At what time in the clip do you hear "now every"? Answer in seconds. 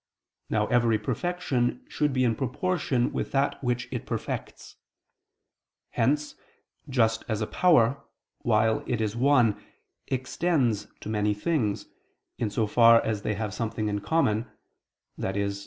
0.49-0.97